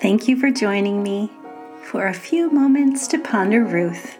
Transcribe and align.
Thank 0.00 0.28
you 0.28 0.36
for 0.36 0.50
joining 0.50 1.02
me 1.02 1.30
for 1.82 2.06
a 2.06 2.14
few 2.14 2.50
moments 2.50 3.06
to 3.08 3.18
ponder 3.18 3.62
Ruth. 3.62 4.18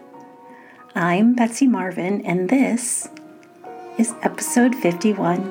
I'm 0.95 1.33
Betsy 1.35 1.67
Marvin, 1.67 2.21
and 2.27 2.51
this 2.51 3.09
is 3.97 4.13
episode 4.21 4.75
51. 4.75 5.51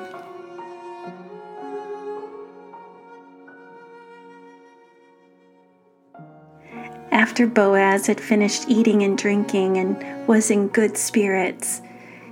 After 7.12 7.48
Boaz 7.48 8.06
had 8.06 8.22
finished 8.22 8.66
eating 8.70 9.02
and 9.02 9.18
drinking 9.18 9.78
and 9.78 10.28
was 10.28 10.52
in 10.52 10.68
good 10.68 10.96
spirits, 10.96 11.82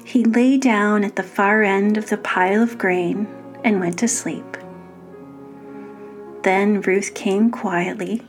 he 0.06 0.24
lay 0.24 0.60
down 0.60 1.04
at 1.04 1.16
the 1.16 1.24
far 1.24 1.64
end 1.64 1.98
of 1.98 2.10
the 2.10 2.18
pile 2.18 2.62
of 2.62 2.78
grain 2.78 3.28
and 3.64 3.80
went 3.80 3.98
to 3.98 4.08
sleep. 4.08 4.46
Then 6.48 6.80
Ruth 6.80 7.14
came 7.14 7.52
quietly, 7.52 8.22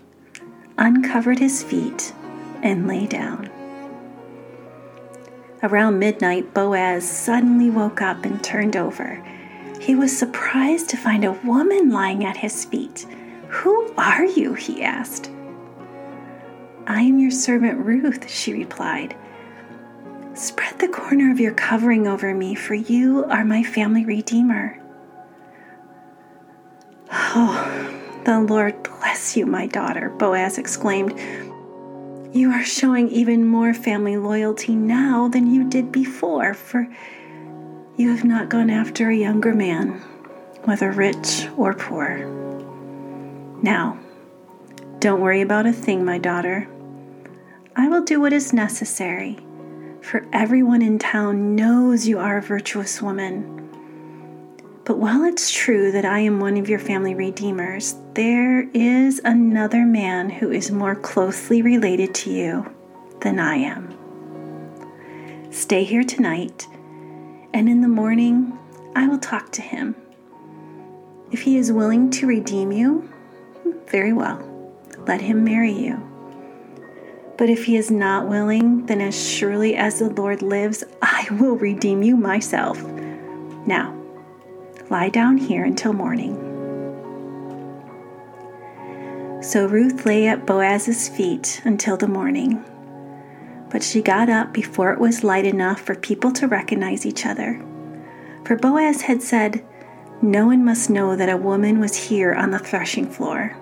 uncovered 0.76 1.38
his 1.38 1.62
feet, 1.62 2.12
and 2.64 2.88
lay 2.88 3.06
down. 3.06 3.48
Around 5.62 6.00
midnight, 6.00 6.52
Boaz 6.52 7.09
suddenly 7.09 7.70
woke 7.70 8.02
up 8.02 8.24
and 8.24 8.42
turned 8.42 8.76
over. 8.76 9.24
He 9.80 9.95
was 9.95 10.18
surprised 10.18 10.90
to 10.90 10.96
find 10.96 11.24
a 11.24 11.38
woman 11.45 11.92
lying 11.92 12.24
at 12.24 12.38
his 12.38 12.64
feet. 12.64 13.06
Who 13.50 13.95
are 13.96 14.24
you? 14.24 14.54
he 14.54 14.82
asked. 14.82 15.30
I 16.88 17.02
am 17.02 17.20
your 17.20 17.30
servant 17.30 17.87
Ruth, 17.87 18.28
she 18.28 18.52
replied. 18.52 19.14
Spread 20.34 20.80
the 20.80 20.88
corner 20.88 21.30
of 21.30 21.38
your 21.38 21.54
covering 21.54 22.09
over 22.09 22.34
me, 22.34 22.56
for 22.56 22.74
you 22.74 23.26
are 23.26 23.45
my 23.45 23.62
family 23.62 24.04
redeemer. 24.04 24.76
Oh, 27.40 27.98
the 28.29 28.40
Lord 28.40 28.82
bless 28.82 29.38
you, 29.38 29.46
my 29.46 29.66
daughter, 29.66 30.10
Boaz 30.10 30.59
exclaimed. 30.59 31.18
You 32.30 32.51
are 32.51 32.62
showing 32.62 33.09
even 33.09 33.46
more 33.46 33.73
family 33.73 34.18
loyalty 34.18 34.74
now 34.74 35.29
than 35.29 35.51
you 35.51 35.66
did 35.66 35.90
before, 35.90 36.52
for 36.52 36.87
you 37.96 38.10
have 38.10 38.24
not 38.24 38.51
gone 38.51 38.68
after 38.68 39.09
a 39.09 39.16
younger 39.16 39.54
man, 39.54 39.93
whether 40.65 40.93
rich 40.93 41.49
or 41.56 41.73
poor. 41.73 42.18
Now, 43.62 43.99
don't 44.99 45.23
worry 45.23 45.40
about 45.40 45.65
a 45.65 45.73
thing, 45.73 46.04
my 46.04 46.18
daughter. 46.18 46.68
I 47.76 47.88
will 47.88 48.02
do 48.02 48.21
what 48.21 48.34
is 48.34 48.52
necessary, 48.52 49.38
for 50.02 50.26
everyone 50.34 50.82
in 50.82 50.99
town 50.99 51.56
knows 51.56 52.06
you 52.06 52.18
are 52.18 52.37
a 52.37 52.43
virtuous 52.43 53.01
woman. 53.01 53.68
But 54.88 54.96
while 54.96 55.24
it's 55.24 55.52
true 55.52 55.92
that 55.92 56.06
I 56.06 56.20
am 56.20 56.40
one 56.40 56.56
of 56.56 56.70
your 56.70 56.78
family 56.78 57.14
redeemers, 57.14 57.96
there 58.14 58.62
is 58.72 59.20
another 59.22 59.84
man 59.84 60.30
who 60.30 60.50
is 60.50 60.70
more 60.70 60.96
closely 60.96 61.60
related 61.60 62.14
to 62.14 62.30
you 62.30 62.74
than 63.20 63.38
I 63.38 63.56
am. 63.56 63.92
Stay 65.50 65.84
here 65.84 66.04
tonight, 66.04 66.66
and 67.53 67.69
in 67.69 67.82
the 67.82 67.86
morning 67.86 68.59
I 68.97 69.06
will 69.06 69.19
talk 69.19 69.53
to 69.53 69.60
him. 69.60 69.94
If 71.32 71.42
he 71.42 71.59
is 71.59 71.70
willing 71.70 72.09
to 72.12 72.26
redeem 72.26 72.72
you, 72.72 73.12
very 73.88 74.14
well, 74.14 74.42
let 75.06 75.20
him 75.20 75.44
marry 75.44 75.72
you. 75.72 75.97
But 77.36 77.50
if 77.50 77.66
he 77.66 77.76
is 77.76 77.91
not 77.91 78.26
willing, 78.26 78.86
then 78.86 79.03
as 79.03 79.14
surely 79.14 79.76
as 79.76 79.98
the 79.98 80.09
Lord 80.09 80.41
lives, 80.41 80.82
I 81.03 81.28
will 81.32 81.56
redeem 81.56 82.03
you 82.03 82.16
myself. 82.16 82.82
Now, 83.66 83.97
lie 84.91 85.08
down 85.08 85.36
here 85.36 85.64
until 85.64 85.92
morning. 85.92 86.36
So 89.43 89.66
Ruth 89.66 90.04
lay 90.04 90.26
at 90.26 90.47
Boaz's 90.47 91.09
feet 91.09 91.62
until 91.65 91.97
the 91.97 92.09
morning. 92.09 92.65
But 93.71 93.82
she 93.82 94.03
got 94.03 94.28
up 94.28 94.53
before 94.53 94.93
it 94.93 94.98
was 94.98 95.22
light 95.22 95.44
enough 95.44 95.81
for 95.81 95.94
people 95.94 96.32
to 96.32 96.48
recognize 96.48 97.06
each 97.06 97.25
other. 97.25 97.65
For 98.44 98.56
Boaz 98.56 99.03
had 99.03 99.22
said, 99.22 99.65
No 100.22 100.47
one 100.47 100.65
must 100.65 100.91
know 100.91 101.15
that 101.16 101.28
a 101.28 101.37
woman 101.37 101.78
was 101.78 102.09
here 102.09 102.34
on 102.34 102.50
the 102.50 102.59
threshing 102.59 103.09
floor. 103.09 103.56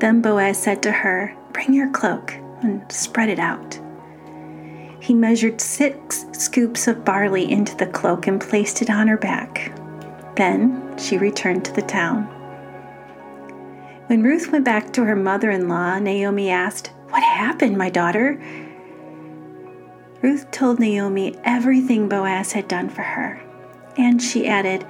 Then 0.00 0.20
Boaz 0.20 0.58
said 0.58 0.82
to 0.82 0.92
her, 0.92 1.36
Bring 1.52 1.72
your 1.72 1.90
cloak 1.90 2.32
and 2.62 2.90
spread 2.90 3.28
it 3.28 3.38
out. 3.38 3.78
He 5.06 5.14
measured 5.14 5.60
six 5.60 6.26
scoops 6.32 6.88
of 6.88 7.04
barley 7.04 7.48
into 7.48 7.76
the 7.76 7.86
cloak 7.86 8.26
and 8.26 8.40
placed 8.40 8.82
it 8.82 8.90
on 8.90 9.06
her 9.06 9.16
back. 9.16 9.72
Then 10.34 10.98
she 10.98 11.16
returned 11.16 11.64
to 11.64 11.72
the 11.72 11.82
town. 11.82 12.24
When 14.08 14.24
Ruth 14.24 14.50
went 14.50 14.64
back 14.64 14.92
to 14.94 15.04
her 15.04 15.14
mother 15.14 15.48
in 15.52 15.68
law, 15.68 16.00
Naomi 16.00 16.50
asked, 16.50 16.88
What 17.10 17.22
happened, 17.22 17.78
my 17.78 17.88
daughter? 17.88 18.42
Ruth 20.22 20.50
told 20.50 20.80
Naomi 20.80 21.36
everything 21.44 22.08
Boaz 22.08 22.50
had 22.50 22.66
done 22.66 22.88
for 22.88 23.02
her. 23.02 23.40
And 23.96 24.20
she 24.20 24.48
added, 24.48 24.84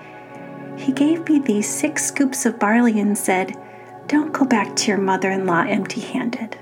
He 0.78 0.92
gave 0.92 1.28
me 1.28 1.40
these 1.40 1.68
six 1.68 2.06
scoops 2.06 2.46
of 2.46 2.58
barley 2.58 2.98
and 2.98 3.18
said, 3.18 3.54
don't 4.08 4.32
go 4.32 4.44
back 4.46 4.76
to 4.76 4.88
your 4.88 4.98
mother 4.98 5.30
in 5.30 5.46
law 5.46 5.62
empty 5.62 6.00
handed. 6.00 6.56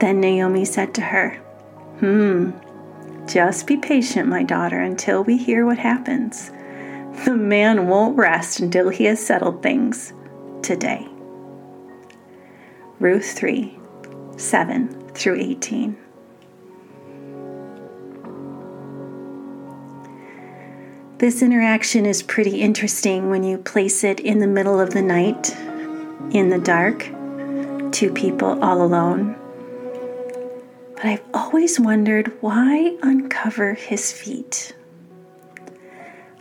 Then 0.00 0.20
Naomi 0.20 0.64
said 0.64 0.94
to 0.94 1.02
her, 1.02 1.36
Hmm, 2.00 2.52
just 3.26 3.66
be 3.66 3.76
patient, 3.76 4.28
my 4.28 4.42
daughter, 4.42 4.80
until 4.80 5.22
we 5.22 5.36
hear 5.36 5.66
what 5.66 5.78
happens. 5.78 6.50
The 7.24 7.36
man 7.36 7.86
won't 7.86 8.16
rest 8.16 8.60
until 8.60 8.88
he 8.88 9.04
has 9.04 9.24
settled 9.24 9.62
things 9.62 10.14
today. 10.62 11.06
Ruth 12.98 13.32
3 13.32 13.78
7 14.36 15.10
through 15.14 15.38
18. 15.38 15.98
This 21.18 21.42
interaction 21.42 22.06
is 22.06 22.22
pretty 22.22 22.62
interesting 22.62 23.28
when 23.28 23.44
you 23.44 23.58
place 23.58 24.02
it 24.02 24.20
in 24.20 24.38
the 24.38 24.46
middle 24.46 24.80
of 24.80 24.94
the 24.94 25.02
night, 25.02 25.54
in 26.30 26.48
the 26.48 26.58
dark, 26.58 27.10
two 27.92 28.10
people 28.14 28.62
all 28.64 28.80
alone. 28.82 29.39
But 31.00 31.08
I've 31.08 31.24
always 31.32 31.80
wondered 31.80 32.30
why 32.42 32.94
uncover 33.02 33.72
his 33.72 34.12
feet? 34.12 34.74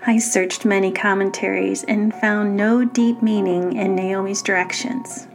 I 0.06 0.18
searched 0.18 0.66
many 0.66 0.92
commentaries 0.92 1.86
and 1.86 2.14
found 2.14 2.58
no 2.58 2.84
deep 2.84 3.22
meaning 3.22 3.78
in 3.78 3.96
Naomi's 3.96 4.42
directions. 4.42 5.28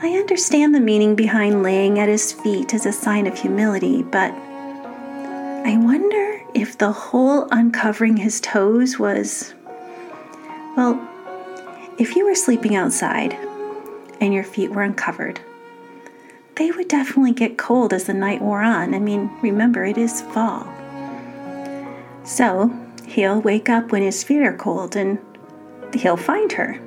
I 0.00 0.10
understand 0.10 0.72
the 0.72 0.80
meaning 0.80 1.16
behind 1.16 1.64
laying 1.64 1.98
at 1.98 2.08
his 2.08 2.32
feet 2.32 2.74
as 2.74 2.86
a 2.86 2.92
sign 2.92 3.26
of 3.26 3.36
humility, 3.36 4.04
but 4.04 4.30
I 4.30 5.76
wonder 5.78 6.40
if 6.54 6.78
the 6.78 6.92
whole 6.92 7.48
uncovering 7.50 8.18
his 8.18 8.40
toes 8.40 9.00
was, 9.00 9.52
well, 10.76 10.94
if 11.98 12.14
you 12.14 12.24
were 12.24 12.36
sleeping 12.36 12.76
outside 12.76 13.32
and 14.20 14.32
your 14.32 14.44
feet 14.44 14.70
were 14.70 14.82
uncovered, 14.82 15.40
they 16.58 16.70
would 16.70 16.88
definitely 16.88 17.32
get 17.32 17.56
cold 17.56 17.92
as 17.92 18.04
the 18.04 18.14
night 18.14 18.42
wore 18.42 18.62
on. 18.62 18.94
I 18.94 18.98
mean, 18.98 19.30
remember, 19.42 19.84
it 19.84 19.96
is 19.96 20.22
fall. 20.22 20.66
So 22.24 22.70
he'll 23.06 23.40
wake 23.40 23.68
up 23.68 23.90
when 23.90 24.02
his 24.02 24.22
feet 24.22 24.42
are 24.42 24.56
cold 24.56 24.96
and 24.96 25.18
he'll 25.94 26.16
find 26.16 26.52
her. 26.52 26.78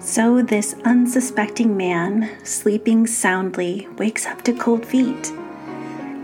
So 0.00 0.42
this 0.42 0.74
unsuspecting 0.84 1.76
man, 1.76 2.30
sleeping 2.44 3.06
soundly, 3.06 3.88
wakes 3.96 4.26
up 4.26 4.42
to 4.42 4.52
cold 4.52 4.86
feet 4.86 5.32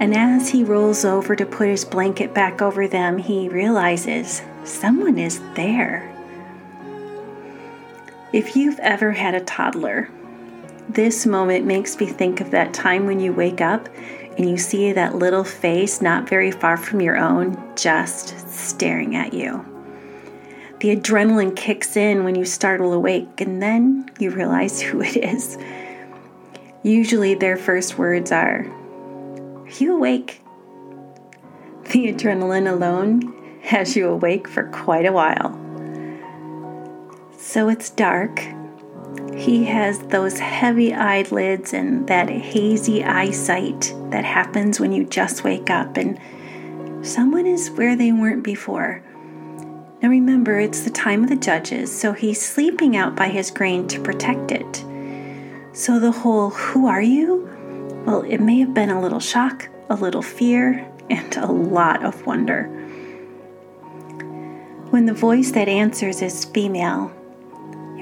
and 0.00 0.14
as 0.14 0.50
he 0.50 0.64
rolls 0.64 1.04
over 1.04 1.36
to 1.36 1.46
put 1.46 1.68
his 1.68 1.84
blanket 1.84 2.34
back 2.34 2.60
over 2.60 2.88
them, 2.88 3.16
he 3.16 3.48
realizes 3.48 4.42
someone 4.64 5.18
is 5.18 5.40
there. 5.54 6.10
If 8.32 8.56
you've 8.56 8.78
ever 8.80 9.12
had 9.12 9.34
a 9.34 9.40
toddler, 9.40 10.10
this 10.88 11.26
moment 11.26 11.64
makes 11.66 11.98
me 11.98 12.06
think 12.06 12.40
of 12.40 12.50
that 12.50 12.74
time 12.74 13.06
when 13.06 13.20
you 13.20 13.32
wake 13.32 13.60
up 13.60 13.88
and 14.36 14.48
you 14.48 14.56
see 14.56 14.92
that 14.92 15.14
little 15.14 15.44
face 15.44 16.02
not 16.02 16.28
very 16.28 16.50
far 16.50 16.76
from 16.76 17.00
your 17.00 17.16
own 17.16 17.56
just 17.76 18.48
staring 18.50 19.16
at 19.16 19.32
you. 19.32 19.64
The 20.80 20.94
adrenaline 20.94 21.56
kicks 21.56 21.96
in 21.96 22.24
when 22.24 22.34
you 22.34 22.44
startle 22.44 22.92
awake, 22.92 23.40
and 23.40 23.62
then 23.62 24.10
you 24.18 24.30
realize 24.30 24.82
who 24.82 25.00
it 25.00 25.16
is. 25.16 25.56
Usually, 26.82 27.34
their 27.34 27.56
first 27.56 27.96
words 27.96 28.30
are, 28.30 28.66
Are 28.66 29.70
you 29.78 29.96
awake. 29.96 30.42
The 31.84 32.12
adrenaline 32.12 32.70
alone 32.70 33.60
has 33.62 33.96
you 33.96 34.08
awake 34.08 34.46
for 34.46 34.64
quite 34.64 35.06
a 35.06 35.12
while. 35.12 35.58
So 37.38 37.68
it's 37.68 37.88
dark. 37.88 38.42
He 39.44 39.66
has 39.66 39.98
those 39.98 40.38
heavy 40.38 40.94
eyelids 40.94 41.74
and 41.74 42.06
that 42.06 42.30
hazy 42.30 43.04
eyesight 43.04 43.92
that 44.08 44.24
happens 44.24 44.80
when 44.80 44.90
you 44.90 45.04
just 45.04 45.44
wake 45.44 45.68
up 45.68 45.98
and 45.98 46.18
someone 47.06 47.44
is 47.44 47.70
where 47.72 47.94
they 47.94 48.10
weren't 48.10 48.42
before. 48.42 49.02
Now 50.00 50.08
remember, 50.08 50.58
it's 50.58 50.80
the 50.80 50.90
time 50.90 51.24
of 51.24 51.28
the 51.28 51.36
judges, 51.36 51.92
so 51.92 52.14
he's 52.14 52.40
sleeping 52.40 52.96
out 52.96 53.16
by 53.16 53.28
his 53.28 53.50
grain 53.50 53.86
to 53.88 54.00
protect 54.00 54.50
it. 54.50 54.82
So 55.74 56.00
the 56.00 56.12
whole, 56.12 56.48
Who 56.48 56.86
are 56.86 57.02
you? 57.02 57.46
Well, 58.06 58.22
it 58.22 58.38
may 58.38 58.60
have 58.60 58.72
been 58.72 58.88
a 58.88 59.00
little 59.02 59.20
shock, 59.20 59.68
a 59.90 59.94
little 59.94 60.22
fear, 60.22 60.90
and 61.10 61.36
a 61.36 61.52
lot 61.52 62.02
of 62.02 62.24
wonder. 62.24 62.62
When 64.88 65.04
the 65.04 65.12
voice 65.12 65.50
that 65.50 65.68
answers 65.68 66.22
is 66.22 66.46
female, 66.46 67.14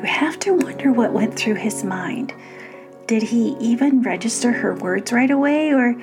you 0.03 0.09
have 0.09 0.37
to 0.41 0.55
wonder 0.55 0.93
what 0.93 1.13
went 1.13 1.37
through 1.37 1.55
his 1.55 1.85
mind. 1.85 2.35
Did 3.07 3.23
he 3.23 3.57
even 3.61 4.03
register 4.03 4.51
her 4.51 4.75
words 4.75 5.13
right 5.13 5.31
away, 5.31 5.73
or 5.73 5.95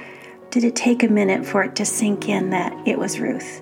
did 0.51 0.63
it 0.63 0.75
take 0.75 1.03
a 1.03 1.09
minute 1.09 1.45
for 1.45 1.63
it 1.63 1.75
to 1.75 1.85
sink 1.85 2.29
in 2.29 2.51
that 2.51 2.87
it 2.87 2.97
was 2.97 3.19
Ruth? 3.19 3.61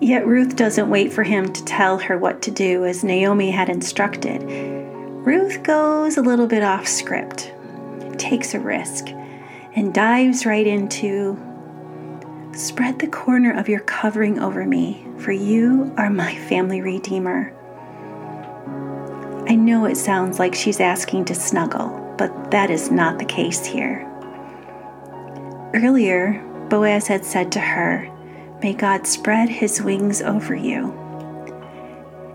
Yet 0.00 0.26
Ruth 0.26 0.56
doesn't 0.56 0.90
wait 0.90 1.12
for 1.12 1.22
him 1.22 1.52
to 1.52 1.64
tell 1.64 1.98
her 1.98 2.18
what 2.18 2.42
to 2.42 2.50
do 2.50 2.84
as 2.84 3.04
Naomi 3.04 3.52
had 3.52 3.68
instructed. 3.68 4.42
Ruth 4.42 5.62
goes 5.62 6.16
a 6.16 6.22
little 6.22 6.48
bit 6.48 6.64
off 6.64 6.88
script, 6.88 7.52
takes 8.18 8.54
a 8.54 8.60
risk, 8.60 9.06
and 9.76 9.94
dives 9.94 10.44
right 10.44 10.66
into 10.66 11.38
Spread 12.56 13.00
the 13.00 13.08
corner 13.08 13.56
of 13.56 13.68
your 13.68 13.80
covering 13.80 14.38
over 14.38 14.64
me, 14.64 15.04
for 15.18 15.32
you 15.32 15.92
are 15.96 16.10
my 16.10 16.36
family 16.46 16.80
redeemer. 16.80 17.52
I 19.46 19.56
know 19.56 19.84
it 19.84 19.96
sounds 19.96 20.38
like 20.38 20.54
she's 20.54 20.80
asking 20.80 21.26
to 21.26 21.34
snuggle, 21.34 22.14
but 22.16 22.50
that 22.50 22.70
is 22.70 22.90
not 22.90 23.18
the 23.18 23.24
case 23.24 23.64
here. 23.64 24.10
Earlier, 25.74 26.42
Boaz 26.70 27.06
had 27.06 27.24
said 27.24 27.52
to 27.52 27.60
her, 27.60 28.10
May 28.62 28.72
God 28.72 29.06
spread 29.06 29.50
his 29.50 29.82
wings 29.82 30.22
over 30.22 30.54
you. 30.54 30.92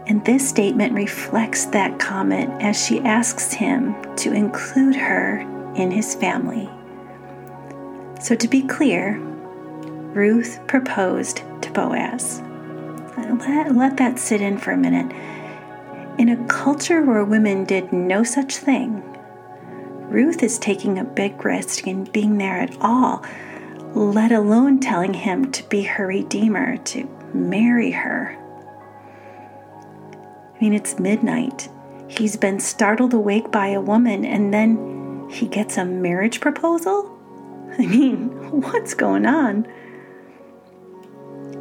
And 0.05 0.23
this 0.23 0.47
statement 0.47 0.93
reflects 0.93 1.65
that 1.67 1.99
comment 1.99 2.61
as 2.61 2.85
she 2.85 2.99
asks 2.99 3.53
him 3.53 3.95
to 4.17 4.33
include 4.33 4.95
her 4.95 5.39
in 5.75 5.89
his 5.89 6.13
family. 6.13 6.69
So, 8.21 8.35
to 8.35 8.47
be 8.47 8.61
clear, 8.61 9.17
Ruth 9.17 10.59
proposed 10.67 11.43
to 11.61 11.71
Boaz. 11.71 12.41
Let, 13.17 13.75
let 13.75 13.97
that 13.97 14.19
sit 14.19 14.41
in 14.41 14.57
for 14.57 14.71
a 14.71 14.77
minute. 14.77 15.11
In 16.19 16.29
a 16.29 16.47
culture 16.47 17.01
where 17.01 17.23
women 17.23 17.63
did 17.63 17.91
no 17.91 18.23
such 18.23 18.57
thing, 18.57 19.01
Ruth 20.11 20.43
is 20.43 20.59
taking 20.59 20.99
a 20.99 21.03
big 21.03 21.43
risk 21.43 21.87
in 21.87 22.03
being 22.03 22.37
there 22.37 22.59
at 22.59 22.77
all 22.79 23.23
let 23.93 24.31
alone 24.31 24.79
telling 24.79 25.13
him 25.13 25.51
to 25.51 25.67
be 25.67 25.83
her 25.83 26.07
redeemer, 26.07 26.77
to 26.77 27.09
marry 27.33 27.91
her. 27.91 28.35
I 30.55 30.59
mean, 30.61 30.73
it's 30.73 30.99
midnight. 30.99 31.69
He's 32.07 32.35
been 32.35 32.59
startled 32.59 33.13
awake 33.13 33.51
by 33.51 33.67
a 33.69 33.81
woman, 33.81 34.25
and 34.25 34.53
then 34.53 35.27
he 35.31 35.47
gets 35.47 35.77
a 35.77 35.85
marriage 35.85 36.41
proposal? 36.41 37.17
I 37.77 37.85
mean, 37.85 38.29
what's 38.61 38.93
going 38.93 39.25
on? 39.25 39.67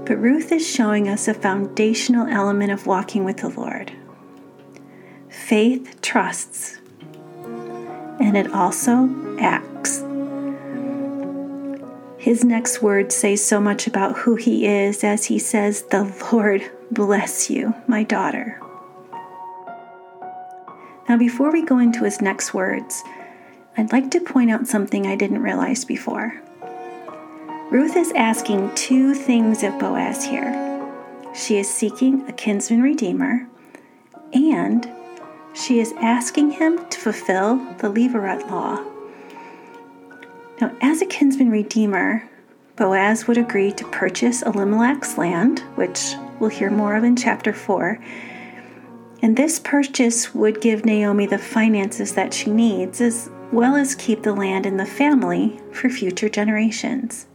But 0.04 0.16
Ruth 0.16 0.52
is 0.52 0.68
showing 0.68 1.08
us 1.08 1.28
a 1.28 1.34
foundational 1.34 2.26
element 2.26 2.72
of 2.72 2.86
walking 2.86 3.24
with 3.24 3.38
the 3.38 3.50
Lord. 3.50 3.92
Faith 5.48 6.02
trusts, 6.02 6.76
and 8.20 8.36
it 8.36 8.52
also 8.52 9.08
acts. 9.40 10.04
His 12.18 12.44
next 12.44 12.82
words 12.82 13.14
say 13.14 13.34
so 13.34 13.58
much 13.58 13.86
about 13.86 14.18
who 14.18 14.36
he 14.36 14.66
is 14.66 15.02
as 15.02 15.24
he 15.24 15.38
says, 15.38 15.84
The 15.84 16.14
Lord 16.30 16.70
bless 16.90 17.48
you, 17.48 17.74
my 17.86 18.02
daughter. 18.02 18.60
Now, 21.08 21.16
before 21.16 21.50
we 21.50 21.64
go 21.64 21.78
into 21.78 22.04
his 22.04 22.20
next 22.20 22.52
words, 22.52 23.02
I'd 23.78 23.90
like 23.90 24.10
to 24.10 24.20
point 24.20 24.50
out 24.50 24.66
something 24.66 25.06
I 25.06 25.16
didn't 25.16 25.40
realize 25.40 25.82
before. 25.82 26.42
Ruth 27.70 27.96
is 27.96 28.12
asking 28.12 28.74
two 28.74 29.14
things 29.14 29.62
of 29.62 29.78
Boaz 29.78 30.26
here. 30.26 30.52
She 31.34 31.56
is 31.56 31.72
seeking 31.72 32.28
a 32.28 32.34
kinsman 32.34 32.82
redeemer, 32.82 33.48
and 34.34 34.86
she 35.58 35.80
is 35.80 35.92
asking 36.00 36.52
him 36.52 36.88
to 36.88 36.98
fulfill 37.00 37.56
the 37.78 37.88
Levirate 37.88 38.48
law. 38.50 38.84
Now, 40.60 40.74
as 40.80 41.02
a 41.02 41.06
kinsman 41.06 41.50
redeemer, 41.50 42.28
Boaz 42.76 43.26
would 43.26 43.38
agree 43.38 43.72
to 43.72 43.84
purchase 43.88 44.42
Elimelech's 44.42 45.18
land, 45.18 45.60
which 45.74 46.14
we'll 46.38 46.50
hear 46.50 46.70
more 46.70 46.94
of 46.94 47.04
in 47.04 47.16
chapter 47.16 47.52
4. 47.52 47.98
And 49.20 49.36
this 49.36 49.58
purchase 49.58 50.32
would 50.32 50.60
give 50.60 50.84
Naomi 50.84 51.26
the 51.26 51.38
finances 51.38 52.14
that 52.14 52.32
she 52.32 52.50
needs, 52.50 53.00
as 53.00 53.30
well 53.50 53.74
as 53.74 53.94
keep 53.96 54.22
the 54.22 54.32
land 54.32 54.64
in 54.64 54.76
the 54.76 54.86
family 54.86 55.60
for 55.72 55.88
future 55.88 56.28
generations. 56.28 57.26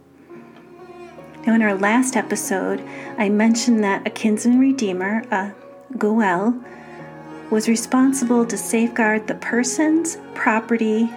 Now, 1.46 1.56
in 1.56 1.62
our 1.62 1.76
last 1.76 2.16
episode, 2.16 2.82
I 3.18 3.28
mentioned 3.28 3.84
that 3.84 4.08
a 4.08 4.10
kinsman 4.10 4.60
redeemer, 4.60 5.24
a 5.30 5.54
Goel, 5.98 6.64
was 7.54 7.70
responsible 7.70 8.44
to 8.48 8.58
safeguard 8.58 9.28
the 9.28 9.36
persons, 9.36 10.18
property, 10.34 11.08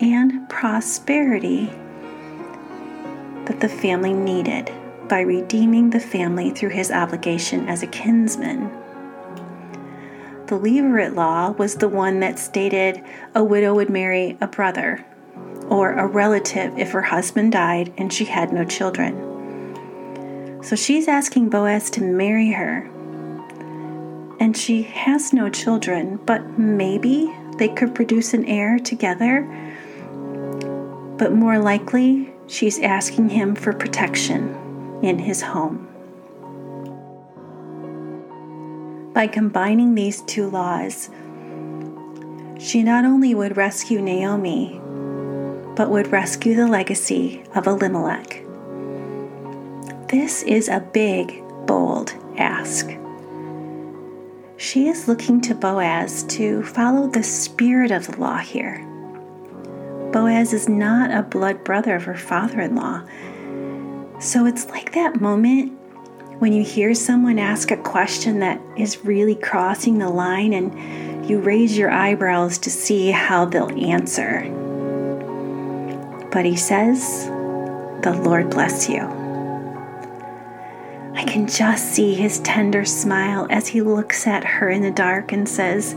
and 0.00 0.46
prosperity 0.50 1.64
that 3.46 3.58
the 3.60 3.68
family 3.70 4.12
needed 4.12 4.70
by 5.08 5.20
redeeming 5.20 5.88
the 5.88 5.98
family 5.98 6.50
through 6.50 6.68
his 6.68 6.90
obligation 6.90 7.66
as 7.70 7.82
a 7.82 7.86
kinsman. 7.86 8.70
The 10.48 10.58
Levirate 10.58 11.14
law 11.14 11.52
was 11.52 11.76
the 11.76 11.88
one 11.88 12.20
that 12.20 12.38
stated 12.38 13.02
a 13.34 13.42
widow 13.42 13.72
would 13.72 13.88
marry 13.88 14.36
a 14.42 14.46
brother 14.46 15.06
or 15.70 15.92
a 15.92 16.06
relative 16.06 16.78
if 16.78 16.90
her 16.90 17.00
husband 17.00 17.52
died 17.52 17.94
and 17.96 18.12
she 18.12 18.26
had 18.26 18.52
no 18.52 18.66
children. 18.66 20.60
So 20.62 20.76
she's 20.76 21.08
asking 21.08 21.48
Boaz 21.48 21.88
to 21.92 22.02
marry 22.02 22.52
her. 22.52 22.90
And 24.40 24.56
she 24.56 24.82
has 24.82 25.32
no 25.32 25.48
children, 25.48 26.20
but 26.24 26.58
maybe 26.58 27.34
they 27.58 27.68
could 27.68 27.94
produce 27.94 28.34
an 28.34 28.44
heir 28.44 28.78
together 28.78 29.46
but 31.18 31.32
more 31.32 31.58
likely, 31.58 32.32
she's 32.46 32.78
asking 32.78 33.30
him 33.30 33.56
for 33.56 33.72
protection 33.72 35.00
in 35.02 35.18
his 35.18 35.42
home. 35.42 35.84
By 39.12 39.26
combining 39.26 39.96
these 39.96 40.22
two 40.22 40.48
laws, 40.48 41.10
she 42.60 42.84
not 42.84 43.04
only 43.04 43.34
would 43.34 43.56
rescue 43.56 44.00
Naomi, 44.00 44.80
but 45.74 45.90
would 45.90 46.12
rescue 46.12 46.54
the 46.54 46.68
legacy 46.68 47.42
of 47.56 47.66
Elimelech. 47.66 48.44
This 50.08 50.44
is 50.44 50.68
a 50.68 50.80
big, 50.80 51.42
bold 51.66 52.14
ask. 52.36 52.88
She 54.58 54.88
is 54.88 55.08
looking 55.08 55.40
to 55.42 55.54
Boaz 55.54 56.24
to 56.24 56.62
follow 56.62 57.08
the 57.08 57.22
spirit 57.22 57.90
of 57.90 58.06
the 58.06 58.20
law 58.20 58.38
here 58.38 58.84
Boaz 60.12 60.54
is 60.54 60.68
not 60.68 61.10
a 61.10 61.22
blood 61.22 61.64
brother 61.64 61.94
of 61.94 62.04
her 62.04 62.16
father 62.16 62.60
in 62.60 62.74
law. 62.74 63.02
So 64.20 64.46
it's 64.46 64.66
like 64.66 64.94
that 64.94 65.20
moment 65.20 65.72
when 66.38 66.52
you 66.52 66.64
hear 66.64 66.94
someone 66.94 67.38
ask 67.38 67.70
a 67.70 67.76
question 67.76 68.40
that 68.40 68.60
is 68.76 69.04
really 69.04 69.34
crossing 69.34 69.98
the 69.98 70.08
line 70.08 70.54
and 70.54 71.28
you 71.28 71.40
raise 71.40 71.76
your 71.76 71.90
eyebrows 71.90 72.56
to 72.58 72.70
see 72.70 73.10
how 73.10 73.44
they'll 73.44 73.84
answer. 73.84 74.42
But 76.32 76.46
he 76.46 76.56
says, 76.56 77.26
The 78.02 78.18
Lord 78.24 78.48
bless 78.50 78.88
you. 78.88 79.17
I 81.18 81.24
can 81.24 81.48
just 81.48 81.94
see 81.94 82.14
his 82.14 82.38
tender 82.38 82.84
smile 82.84 83.48
as 83.50 83.66
he 83.66 83.82
looks 83.82 84.28
at 84.28 84.44
her 84.44 84.70
in 84.70 84.82
the 84.82 84.92
dark 84.92 85.32
and 85.32 85.48
says, 85.48 85.96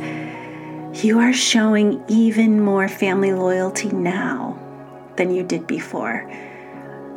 you 1.03 1.19
are 1.19 1.31
showing 1.31 2.03
even 2.07 2.59
more 2.59 2.87
family 2.87 3.31
loyalty 3.31 3.89
now 3.89 4.57
than 5.17 5.31
you 5.31 5.43
did 5.43 5.67
before. 5.67 6.27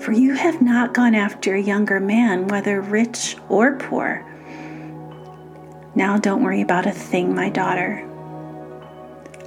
For 0.00 0.12
you 0.12 0.34
have 0.34 0.60
not 0.60 0.92
gone 0.92 1.14
after 1.14 1.54
a 1.54 1.62
younger 1.62 1.98
man, 1.98 2.46
whether 2.48 2.82
rich 2.82 3.38
or 3.48 3.76
poor. 3.76 4.22
Now 5.94 6.18
don't 6.18 6.42
worry 6.42 6.60
about 6.60 6.86
a 6.86 6.92
thing, 6.92 7.34
my 7.34 7.48
daughter. 7.48 8.06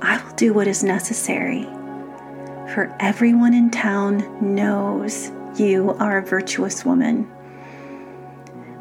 I 0.01 0.19
will 0.19 0.33
do 0.33 0.51
what 0.51 0.65
is 0.65 0.83
necessary. 0.83 1.65
For 2.73 2.91
everyone 2.99 3.53
in 3.53 3.69
town 3.69 4.25
knows 4.41 5.31
you 5.59 5.91
are 5.99 6.17
a 6.17 6.25
virtuous 6.25 6.83
woman. 6.83 7.31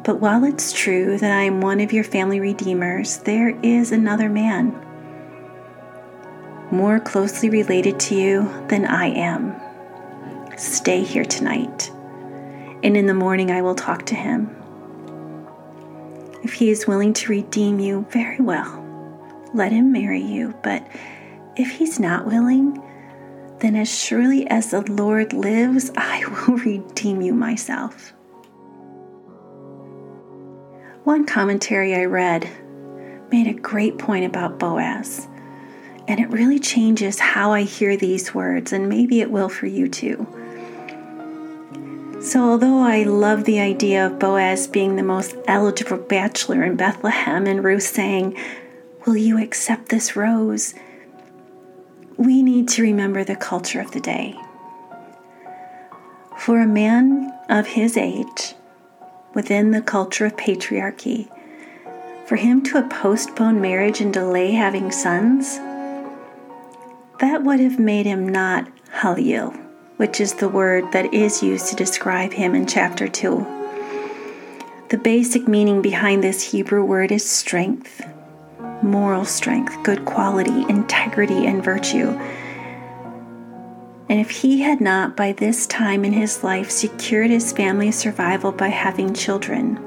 But 0.07 0.21
while 0.21 0.45
it's 0.45 0.71
true 0.71 1.17
that 1.17 1.31
I 1.33 1.43
am 1.43 1.59
one 1.59 1.81
of 1.81 1.91
your 1.91 2.05
family 2.05 2.39
redeemers, 2.39 3.17
there 3.17 3.49
is 3.61 3.91
another 3.91 4.29
man 4.29 4.73
more 6.71 6.97
closely 7.01 7.49
related 7.49 7.99
to 7.99 8.15
you 8.15 8.43
than 8.69 8.85
I 8.85 9.07
am. 9.07 9.53
Stay 10.57 11.03
here 11.03 11.25
tonight, 11.25 11.91
and 12.83 12.95
in 12.95 13.05
the 13.05 13.13
morning 13.13 13.51
I 13.51 13.61
will 13.61 13.75
talk 13.75 14.05
to 14.05 14.15
him. 14.15 14.49
If 16.41 16.53
he 16.53 16.69
is 16.69 16.87
willing 16.87 17.11
to 17.11 17.29
redeem 17.29 17.81
you, 17.81 18.05
very 18.09 18.39
well. 18.39 18.85
Let 19.53 19.73
him 19.73 19.91
marry 19.91 20.21
you. 20.21 20.57
But 20.63 20.87
if 21.57 21.69
he's 21.69 21.99
not 21.99 22.25
willing, 22.25 22.81
then 23.59 23.75
as 23.75 23.93
surely 23.93 24.47
as 24.47 24.71
the 24.71 24.89
Lord 24.89 25.33
lives, 25.33 25.91
I 25.97 26.23
will 26.47 26.55
redeem 26.59 27.21
you 27.21 27.33
myself. 27.33 28.13
One 31.07 31.25
commentary 31.25 31.95
I 31.95 32.03
read 32.03 32.49
made 33.31 33.47
a 33.47 33.53
great 33.53 33.97
point 33.97 34.25
about 34.25 34.59
Boaz, 34.59 35.25
and 36.05 36.19
it 36.19 36.29
really 36.29 36.59
changes 36.59 37.17
how 37.17 37.53
I 37.53 37.61
hear 37.61 37.95
these 37.95 38.35
words, 38.35 38.73
and 38.73 38.89
maybe 38.89 39.21
it 39.21 39.31
will 39.31 39.47
for 39.47 39.67
you 39.67 39.87
too. 39.87 40.27
So, 42.19 42.43
although 42.43 42.79
I 42.79 43.03
love 43.03 43.45
the 43.45 43.61
idea 43.61 44.05
of 44.05 44.19
Boaz 44.19 44.67
being 44.67 44.97
the 44.97 45.01
most 45.01 45.33
eligible 45.47 45.95
bachelor 45.95 46.61
in 46.65 46.75
Bethlehem 46.75 47.47
and 47.47 47.63
Ruth 47.63 47.83
saying, 47.83 48.37
Will 49.05 49.15
you 49.15 49.41
accept 49.41 49.87
this 49.87 50.17
rose? 50.17 50.73
we 52.17 52.43
need 52.43 52.67
to 52.67 52.81
remember 52.81 53.23
the 53.23 53.37
culture 53.37 53.79
of 53.79 53.91
the 53.91 54.01
day. 54.01 54.35
For 56.37 56.59
a 56.59 56.67
man 56.67 57.31
of 57.47 57.65
his 57.65 57.95
age, 57.95 58.55
within 59.37 59.69
the 59.69 59.81
culture 59.83 60.25
of 60.25 60.35
patriarchy, 60.35 61.29
for 62.25 62.37
him 62.37 62.63
to 62.63 62.81
postpone 62.89 63.61
marriage 63.61 64.01
and 64.01 64.11
delay 64.11 64.49
having 64.49 64.91
sons, 64.91 65.57
that 67.19 67.43
would 67.43 67.59
have 67.59 67.77
made 67.77 68.07
him 68.07 68.27
not 68.27 68.67
Halil, 68.99 69.51
which 69.97 70.19
is 70.19 70.33
the 70.33 70.49
word 70.49 70.91
that 70.91 71.13
is 71.13 71.43
used 71.43 71.67
to 71.67 71.75
describe 71.75 72.33
him 72.33 72.55
in 72.55 72.65
chapter 72.65 73.07
2. 73.07 73.45
The 74.89 74.97
basic 74.97 75.47
meaning 75.47 75.83
behind 75.83 76.23
this 76.23 76.41
Hebrew 76.41 76.83
word 76.83 77.11
is 77.11 77.29
strength, 77.29 78.03
moral 78.81 79.23
strength, 79.23 79.77
good 79.83 80.03
quality, 80.03 80.65
integrity, 80.67 81.45
and 81.45 81.63
virtue. 81.63 82.19
And 84.09 84.21
if 84.21 84.29
he 84.29 84.61
had 84.61 84.79
not, 84.79 85.17
by 85.17 85.33
this 85.33 85.67
time 85.67 86.05
in 86.05 86.13
his 86.13 86.43
life, 86.43 86.71
secured 86.71 87.29
his 87.29 87.51
family's 87.51 87.97
survival 87.97 88.53
by 88.53 88.69
having 88.69 89.13
children, 89.13 89.83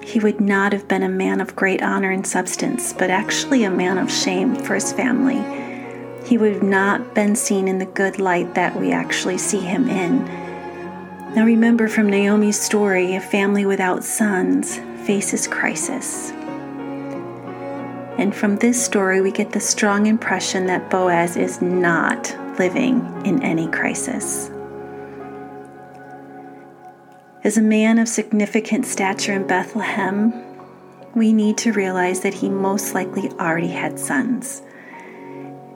he 0.00 0.20
would 0.20 0.40
not 0.40 0.72
have 0.72 0.86
been 0.86 1.02
a 1.02 1.08
man 1.08 1.40
of 1.40 1.56
great 1.56 1.82
honor 1.82 2.12
and 2.12 2.24
substance, 2.24 2.92
but 2.92 3.10
actually 3.10 3.64
a 3.64 3.70
man 3.70 3.98
of 3.98 4.12
shame 4.12 4.54
for 4.54 4.74
his 4.74 4.92
family. 4.92 5.42
He 6.24 6.38
would 6.38 6.52
have 6.52 6.62
not 6.62 7.14
been 7.14 7.34
seen 7.34 7.66
in 7.66 7.78
the 7.78 7.86
good 7.86 8.20
light 8.20 8.54
that 8.54 8.78
we 8.78 8.92
actually 8.92 9.38
see 9.38 9.58
him 9.58 9.88
in. 9.88 10.24
Now, 11.34 11.44
remember 11.44 11.88
from 11.88 12.08
Naomi's 12.08 12.60
story, 12.60 13.16
a 13.16 13.20
family 13.20 13.66
without 13.66 14.04
sons 14.04 14.78
faces 15.04 15.48
crisis. 15.48 16.30
And 18.18 18.34
from 18.34 18.56
this 18.56 18.82
story, 18.82 19.20
we 19.20 19.32
get 19.32 19.50
the 19.50 19.60
strong 19.60 20.06
impression 20.06 20.66
that 20.66 20.88
Boaz 20.88 21.36
is 21.36 21.60
not 21.60 22.34
living 22.58 23.00
in 23.24 23.42
any 23.42 23.68
crisis. 23.68 24.50
As 27.44 27.56
a 27.56 27.62
man 27.62 27.98
of 27.98 28.08
significant 28.08 28.86
stature 28.86 29.32
in 29.32 29.46
Bethlehem, 29.46 30.32
we 31.14 31.32
need 31.32 31.56
to 31.58 31.72
realize 31.72 32.20
that 32.20 32.34
he 32.34 32.48
most 32.48 32.94
likely 32.94 33.30
already 33.32 33.68
had 33.68 33.98
sons. 33.98 34.62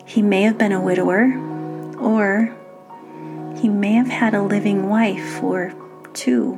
He 0.04 0.22
may 0.22 0.42
have 0.42 0.58
been 0.58 0.72
a 0.72 0.80
widower, 0.80 1.32
or 1.98 2.54
he 3.56 3.68
may 3.68 3.92
have 3.92 4.08
had 4.08 4.34
a 4.34 4.42
living 4.42 4.88
wife 4.88 5.42
or 5.42 5.72
two. 6.12 6.56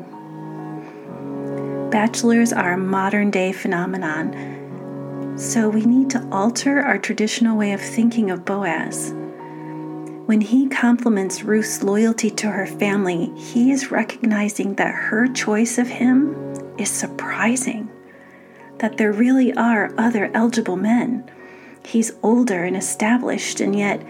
Bachelors 1.90 2.52
are 2.52 2.72
a 2.72 2.78
modern 2.78 3.30
day 3.30 3.52
phenomenon 3.52 4.52
so 5.36 5.68
we 5.68 5.84
need 5.84 6.10
to 6.10 6.28
alter 6.30 6.80
our 6.80 6.98
traditional 6.98 7.56
way 7.56 7.72
of 7.72 7.80
thinking 7.80 8.30
of 8.30 8.44
Boaz. 8.44 9.14
When 10.32 10.40
he 10.40 10.66
compliments 10.66 11.42
Ruth's 11.42 11.82
loyalty 11.82 12.30
to 12.30 12.50
her 12.52 12.64
family, 12.64 13.30
he 13.36 13.70
is 13.70 13.90
recognizing 13.90 14.76
that 14.76 14.94
her 14.94 15.26
choice 15.26 15.76
of 15.76 15.88
him 15.88 16.34
is 16.78 16.88
surprising, 16.88 17.90
that 18.78 18.96
there 18.96 19.12
really 19.12 19.52
are 19.52 19.92
other 19.98 20.30
eligible 20.32 20.76
men. 20.78 21.30
He's 21.84 22.12
older 22.22 22.64
and 22.64 22.78
established, 22.78 23.60
and 23.60 23.76
yet 23.76 24.02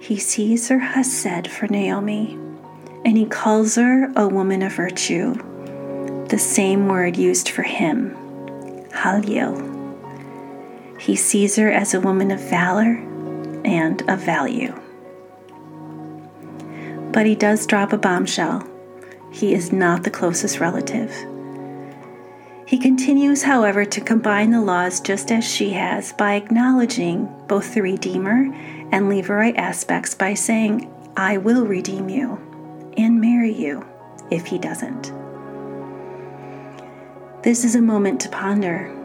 he 0.00 0.16
sees 0.16 0.70
her 0.70 0.78
hesed 0.78 1.46
for 1.46 1.66
Naomi, 1.66 2.38
and 3.04 3.18
he 3.18 3.26
calls 3.26 3.74
her 3.74 4.10
a 4.16 4.26
woman 4.26 4.62
of 4.62 4.72
virtue, 4.72 5.34
the 6.28 6.38
same 6.38 6.88
word 6.88 7.18
used 7.18 7.50
for 7.50 7.64
him, 7.64 8.16
Halil. 8.94 9.60
He 10.98 11.16
sees 11.16 11.56
her 11.56 11.70
as 11.70 11.92
a 11.92 12.00
woman 12.00 12.30
of 12.30 12.40
valor 12.40 12.94
and 13.62 14.00
of 14.08 14.18
value. 14.20 14.74
But 17.12 17.26
he 17.26 17.34
does 17.34 17.66
drop 17.66 17.92
a 17.92 17.98
bombshell. 17.98 18.66
He 19.30 19.54
is 19.54 19.72
not 19.72 20.02
the 20.02 20.10
closest 20.10 20.60
relative. 20.60 21.14
He 22.66 22.78
continues, 22.78 23.42
however, 23.42 23.84
to 23.84 24.00
combine 24.00 24.50
the 24.50 24.60
laws 24.60 25.00
just 25.00 25.30
as 25.30 25.44
she 25.44 25.70
has 25.70 26.12
by 26.12 26.34
acknowledging 26.34 27.28
both 27.46 27.74
the 27.74 27.82
Redeemer 27.82 28.50
and 28.92 29.10
Levirate 29.10 29.58
aspects 29.58 30.14
by 30.14 30.34
saying, 30.34 30.90
I 31.16 31.36
will 31.36 31.66
redeem 31.66 32.08
you 32.08 32.38
and 32.96 33.20
marry 33.20 33.52
you 33.52 33.84
if 34.30 34.46
he 34.46 34.58
doesn't. 34.58 35.12
This 37.42 37.64
is 37.64 37.74
a 37.74 37.82
moment 37.82 38.20
to 38.22 38.28
ponder 38.28 38.98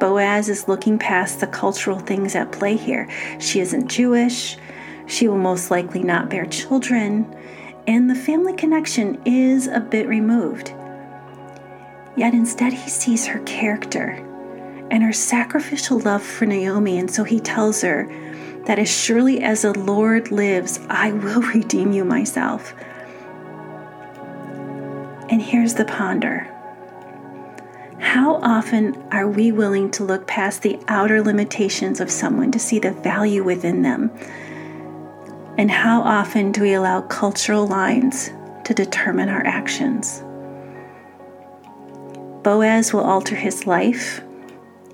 Boaz 0.00 0.50
is 0.50 0.68
looking 0.68 0.98
past 0.98 1.40
the 1.40 1.46
cultural 1.46 1.98
things 1.98 2.34
at 2.34 2.52
play 2.52 2.76
here. 2.76 3.08
She 3.38 3.60
isn't 3.60 3.88
Jewish, 3.88 4.58
she 5.06 5.28
will 5.28 5.38
most 5.38 5.70
likely 5.70 6.02
not 6.02 6.30
bear 6.30 6.46
children, 6.46 7.34
and 7.86 8.08
the 8.08 8.14
family 8.14 8.54
connection 8.54 9.20
is 9.24 9.66
a 9.66 9.80
bit 9.80 10.08
removed. 10.08 10.72
Yet 12.16 12.34
instead, 12.34 12.72
he 12.72 12.88
sees 12.88 13.26
her 13.26 13.40
character 13.40 14.24
and 14.90 15.02
her 15.02 15.12
sacrificial 15.12 15.98
love 16.00 16.22
for 16.22 16.46
Naomi, 16.46 16.98
and 16.98 17.10
so 17.10 17.24
he 17.24 17.40
tells 17.40 17.82
her 17.82 18.06
that 18.66 18.78
as 18.78 18.88
surely 18.88 19.42
as 19.42 19.62
the 19.62 19.78
Lord 19.78 20.30
lives, 20.30 20.80
I 20.88 21.12
will 21.12 21.42
redeem 21.54 21.92
you 21.92 22.04
myself. 22.04 22.74
And 25.28 25.42
here's 25.42 25.74
the 25.74 25.84
ponder 25.84 26.50
how 27.98 28.36
often 28.36 28.94
are 29.10 29.26
we 29.26 29.50
willing 29.50 29.90
to 29.92 30.04
look 30.04 30.26
past 30.26 30.62
the 30.62 30.78
outer 30.86 31.20
limitations 31.20 32.00
of 32.00 32.10
someone 32.10 32.52
to 32.52 32.58
see 32.58 32.78
the 32.78 32.92
value 32.92 33.42
within 33.42 33.82
them? 33.82 34.10
And 35.56 35.70
how 35.70 36.02
often 36.02 36.52
do 36.52 36.62
we 36.62 36.74
allow 36.74 37.02
cultural 37.02 37.66
lines 37.66 38.30
to 38.64 38.74
determine 38.74 39.28
our 39.28 39.44
actions? 39.46 40.22
Boaz 42.42 42.92
will 42.92 43.00
alter 43.00 43.36
his 43.36 43.66
life, 43.66 44.20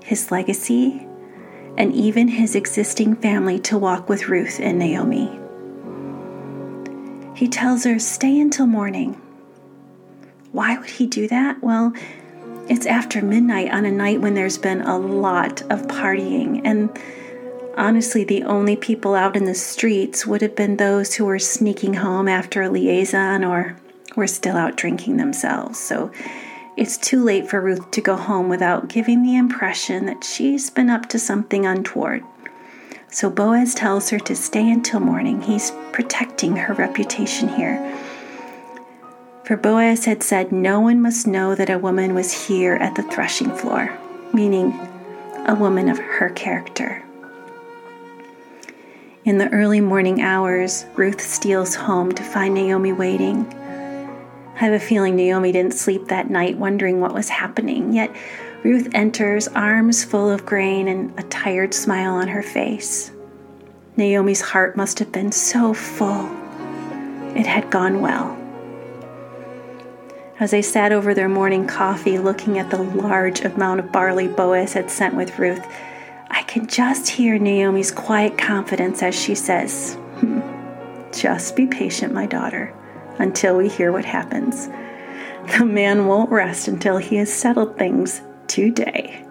his 0.03 0.31
legacy, 0.31 1.07
and 1.77 1.93
even 1.93 2.27
his 2.27 2.55
existing 2.55 3.15
family 3.15 3.59
to 3.59 3.77
walk 3.77 4.07
with 4.07 4.27
Ruth 4.27 4.59
and 4.59 4.77
Naomi. 4.77 5.39
He 7.35 7.47
tells 7.47 7.83
her, 7.85 7.97
Stay 7.97 8.39
until 8.39 8.67
morning. 8.67 9.19
Why 10.51 10.77
would 10.77 10.89
he 10.89 11.07
do 11.07 11.27
that? 11.29 11.61
Well, 11.63 11.93
it's 12.69 12.85
after 12.85 13.21
midnight 13.21 13.71
on 13.71 13.85
a 13.85 13.91
night 13.91 14.21
when 14.21 14.33
there's 14.33 14.57
been 14.57 14.81
a 14.81 14.97
lot 14.97 15.61
of 15.63 15.87
partying. 15.87 16.61
And 16.63 16.89
honestly, 17.77 18.23
the 18.23 18.43
only 18.43 18.75
people 18.75 19.15
out 19.15 19.35
in 19.35 19.45
the 19.45 19.55
streets 19.55 20.25
would 20.25 20.41
have 20.41 20.55
been 20.55 20.77
those 20.77 21.15
who 21.15 21.25
were 21.25 21.39
sneaking 21.39 21.95
home 21.95 22.27
after 22.27 22.61
a 22.61 22.69
liaison 22.69 23.43
or 23.43 23.77
were 24.15 24.27
still 24.27 24.57
out 24.57 24.77
drinking 24.77 25.17
themselves. 25.17 25.79
So 25.79 26.11
it's 26.77 26.97
too 26.97 27.23
late 27.23 27.49
for 27.49 27.61
Ruth 27.61 27.91
to 27.91 28.01
go 28.01 28.15
home 28.15 28.49
without 28.49 28.87
giving 28.87 29.23
the 29.23 29.35
impression 29.35 30.05
that 30.05 30.23
she's 30.23 30.69
been 30.69 30.89
up 30.89 31.07
to 31.09 31.19
something 31.19 31.65
untoward. 31.65 32.23
So 33.09 33.29
Boaz 33.29 33.75
tells 33.75 34.09
her 34.09 34.19
to 34.19 34.35
stay 34.35 34.71
until 34.71 35.01
morning. 35.01 35.41
He's 35.41 35.71
protecting 35.91 36.55
her 36.55 36.73
reputation 36.73 37.49
here. 37.49 37.97
For 39.43 39.57
Boaz 39.57 40.05
had 40.05 40.23
said, 40.23 40.53
No 40.53 40.79
one 40.79 41.01
must 41.01 41.27
know 41.27 41.53
that 41.55 41.69
a 41.69 41.77
woman 41.77 42.15
was 42.15 42.47
here 42.47 42.75
at 42.75 42.95
the 42.95 43.03
threshing 43.03 43.53
floor, 43.53 43.97
meaning 44.33 44.71
a 45.45 45.55
woman 45.55 45.89
of 45.89 45.99
her 45.99 46.29
character. 46.29 47.03
In 49.23 49.37
the 49.37 49.49
early 49.49 49.81
morning 49.81 50.23
hours, 50.23 50.87
Ruth 50.95 51.21
steals 51.21 51.75
home 51.75 52.11
to 52.13 52.23
find 52.23 52.55
Naomi 52.55 52.91
waiting. 52.91 53.45
I 54.55 54.57
have 54.57 54.73
a 54.73 54.79
feeling 54.79 55.15
Naomi 55.15 55.51
didn't 55.51 55.75
sleep 55.75 56.07
that 56.07 56.31
night 56.31 56.57
wondering 56.57 56.99
what 56.99 57.13
was 57.13 57.29
happening, 57.29 57.93
yet 57.93 58.11
Ruth 58.63 58.89
enters, 58.95 59.47
arms 59.49 60.03
full 60.03 60.27
of 60.27 60.43
grain 60.43 60.87
and 60.87 61.13
a 61.19 61.23
tired 61.23 61.75
smile 61.75 62.15
on 62.15 62.29
her 62.29 62.41
face. 62.41 63.11
Naomi's 63.95 64.41
heart 64.41 64.75
must 64.75 64.97
have 64.97 65.11
been 65.11 65.31
so 65.31 65.71
full. 65.71 66.25
It 67.35 67.45
had 67.45 67.69
gone 67.69 68.01
well. 68.01 68.35
As 70.39 70.49
they 70.49 70.63
sat 70.63 70.91
over 70.91 71.13
their 71.13 71.29
morning 71.29 71.67
coffee 71.67 72.17
looking 72.17 72.57
at 72.57 72.71
the 72.71 72.81
large 72.81 73.41
amount 73.41 73.81
of 73.81 73.91
barley 73.91 74.27
Boaz 74.27 74.73
had 74.73 74.89
sent 74.89 75.13
with 75.13 75.37
Ruth, 75.37 75.63
I 76.31 76.43
can 76.43 76.65
just 76.65 77.09
hear 77.09 77.37
Naomi's 77.37 77.91
quiet 77.91 78.37
confidence 78.37 79.03
as 79.03 79.13
she 79.13 79.35
says, 79.35 79.95
hmm, 80.19 80.39
Just 81.11 81.57
be 81.57 81.67
patient, 81.67 82.13
my 82.13 82.25
daughter, 82.25 82.73
until 83.19 83.57
we 83.57 83.67
hear 83.67 83.91
what 83.91 84.05
happens. 84.05 84.69
The 85.57 85.65
man 85.65 86.07
won't 86.07 86.31
rest 86.31 86.69
until 86.69 86.97
he 86.97 87.17
has 87.17 87.31
settled 87.31 87.77
things 87.77 88.21
today. 88.47 89.25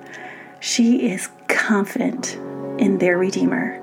She 0.60 1.10
is 1.10 1.30
confident 1.48 2.34
in 2.78 2.98
their 2.98 3.16
Redeemer. 3.16 3.80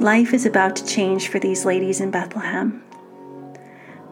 Life 0.00 0.32
is 0.32 0.46
about 0.46 0.76
to 0.76 0.86
change 0.86 1.28
for 1.28 1.38
these 1.38 1.66
ladies 1.66 2.00
in 2.00 2.10
Bethlehem. 2.10 2.82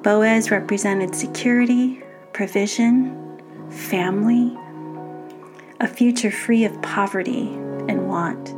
Boaz 0.02 0.50
represented 0.50 1.14
security, 1.14 2.02
provision, 2.34 3.40
family, 3.70 4.54
a 5.80 5.86
future 5.86 6.30
free 6.30 6.64
of 6.64 6.82
poverty 6.82 7.46
and 7.88 8.08
want. 8.08 8.48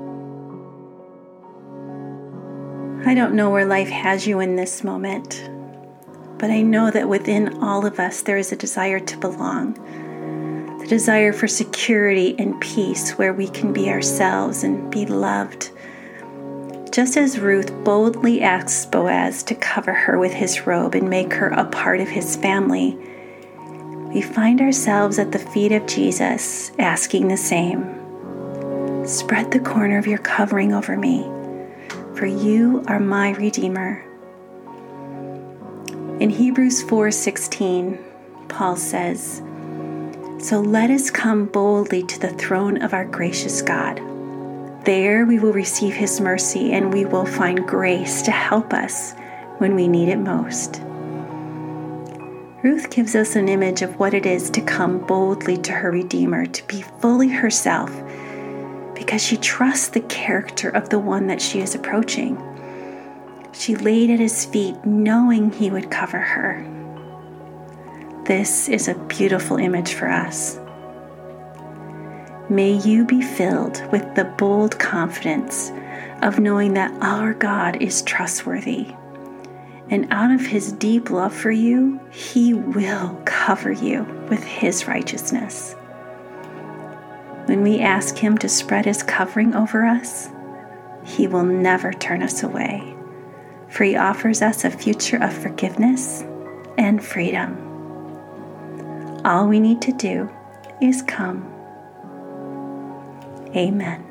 I 3.06 3.14
don't 3.14 3.34
know 3.34 3.50
where 3.50 3.66
life 3.66 3.90
has 3.90 4.26
you 4.26 4.40
in 4.40 4.56
this 4.56 4.82
moment, 4.82 5.50
but 6.38 6.50
I 6.50 6.62
know 6.62 6.90
that 6.90 7.10
within 7.10 7.62
all 7.62 7.84
of 7.84 8.00
us 8.00 8.22
there 8.22 8.38
is 8.38 8.52
a 8.52 8.56
desire 8.56 9.00
to 9.00 9.18
belong, 9.18 9.74
the 10.78 10.86
desire 10.86 11.34
for 11.34 11.46
security 11.46 12.34
and 12.38 12.58
peace 12.58 13.12
where 13.12 13.34
we 13.34 13.48
can 13.48 13.74
be 13.74 13.90
ourselves 13.90 14.64
and 14.64 14.90
be 14.90 15.04
loved. 15.04 15.70
Just 16.90 17.18
as 17.18 17.38
Ruth 17.38 17.72
boldly 17.84 18.40
asks 18.40 18.86
Boaz 18.86 19.42
to 19.44 19.54
cover 19.54 19.92
her 19.92 20.18
with 20.18 20.32
his 20.32 20.66
robe 20.66 20.94
and 20.94 21.10
make 21.10 21.34
her 21.34 21.48
a 21.48 21.66
part 21.66 22.00
of 22.00 22.08
his 22.08 22.34
family, 22.36 22.98
we 24.12 24.20
find 24.20 24.60
ourselves 24.60 25.18
at 25.20 25.30
the 25.30 25.38
feet 25.38 25.70
of 25.70 25.86
Jesus 25.86 26.72
asking 26.80 27.28
the 27.28 27.36
same. 27.36 29.06
Spread 29.06 29.52
the 29.52 29.60
corner 29.60 29.98
of 29.98 30.06
your 30.06 30.18
covering 30.18 30.74
over 30.74 30.96
me, 30.96 31.22
for 32.14 32.26
you 32.26 32.82
are 32.88 32.98
my 32.98 33.30
Redeemer. 33.30 34.04
In 36.18 36.28
Hebrews 36.28 36.82
4:16, 36.82 37.98
Paul 38.48 38.74
says, 38.76 39.42
"So 40.38 40.60
let 40.60 40.90
us 40.90 41.10
come 41.10 41.44
boldly 41.44 42.02
to 42.02 42.18
the 42.18 42.30
throne 42.30 42.82
of 42.82 42.92
our 42.92 43.04
gracious 43.04 43.62
God. 43.62 44.00
There 44.84 45.24
we 45.24 45.38
will 45.38 45.52
receive 45.52 45.94
his 45.94 46.20
mercy 46.20 46.72
and 46.72 46.92
we 46.92 47.04
will 47.04 47.26
find 47.26 47.66
grace 47.66 48.22
to 48.22 48.32
help 48.32 48.74
us 48.74 49.14
when 49.58 49.76
we 49.76 49.86
need 49.86 50.08
it 50.08 50.18
most." 50.18 50.82
Ruth 52.62 52.90
gives 52.90 53.14
us 53.14 53.36
an 53.36 53.48
image 53.48 53.80
of 53.80 53.98
what 53.98 54.12
it 54.12 54.26
is 54.26 54.50
to 54.50 54.60
come 54.60 54.98
boldly 54.98 55.56
to 55.58 55.72
her 55.72 55.90
Redeemer, 55.90 56.44
to 56.44 56.66
be 56.66 56.82
fully 57.00 57.28
herself, 57.28 57.90
because 58.94 59.24
she 59.24 59.38
trusts 59.38 59.88
the 59.88 60.02
character 60.02 60.68
of 60.68 60.90
the 60.90 60.98
one 60.98 61.26
that 61.28 61.40
she 61.40 61.60
is 61.60 61.74
approaching. 61.74 62.36
She 63.52 63.76
laid 63.76 64.10
at 64.10 64.18
his 64.18 64.44
feet, 64.44 64.84
knowing 64.84 65.50
he 65.50 65.70
would 65.70 65.90
cover 65.90 66.18
her. 66.18 66.66
This 68.26 68.68
is 68.68 68.88
a 68.88 68.94
beautiful 69.06 69.56
image 69.56 69.94
for 69.94 70.08
us. 70.08 70.60
May 72.50 72.72
you 72.72 73.06
be 73.06 73.22
filled 73.22 73.82
with 73.90 74.14
the 74.14 74.24
bold 74.24 74.78
confidence 74.78 75.72
of 76.20 76.38
knowing 76.38 76.74
that 76.74 76.92
our 77.00 77.32
God 77.32 77.80
is 77.80 78.02
trustworthy 78.02 78.94
and 79.90 80.06
out 80.12 80.30
of 80.30 80.46
his 80.46 80.72
deep 80.72 81.10
love 81.10 81.34
for 81.34 81.50
you, 81.50 82.00
he 82.10 82.54
will 82.54 83.20
cover 83.24 83.72
you 83.72 84.04
with 84.30 84.42
his 84.42 84.86
righteousness. 84.86 85.74
When 87.46 87.62
we 87.62 87.80
ask 87.80 88.16
him 88.16 88.38
to 88.38 88.48
spread 88.48 88.84
his 88.84 89.02
covering 89.02 89.54
over 89.56 89.84
us, 89.84 90.28
he 91.04 91.26
will 91.26 91.42
never 91.42 91.92
turn 91.92 92.22
us 92.22 92.44
away, 92.44 92.94
for 93.68 93.82
he 93.82 93.96
offers 93.96 94.42
us 94.42 94.64
a 94.64 94.70
future 94.70 95.20
of 95.20 95.32
forgiveness 95.32 96.22
and 96.78 97.04
freedom. 97.04 97.56
All 99.24 99.48
we 99.48 99.58
need 99.58 99.82
to 99.82 99.92
do 99.92 100.30
is 100.80 101.02
come. 101.02 101.44
Amen. 103.56 104.09